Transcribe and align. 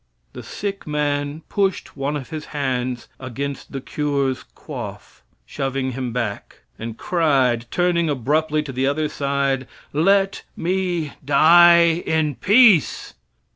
The 0.33 0.41
sick 0.41 0.87
man 0.87 1.41
pushed 1.47 1.95
one 1.95 2.15
of 2.17 2.29
his 2.31 2.45
hands 2.57 3.07
against 3.19 3.71
the 3.71 3.81
cure's 3.81 4.43
coif, 4.55 5.21
shoving 5.45 5.91
him 5.91 6.11
back, 6.11 6.61
and 6.79 6.97
cried, 6.97 7.69
turning 7.69 8.09
abruptly 8.09 8.63
to 8.63 8.71
the 8.71 8.87
other 8.87 9.07
side: 9.07 9.67
"Let 9.93 10.41
me 10.57 11.13
die 11.23 12.01
in 12.03 12.33
peace." 12.33 13.13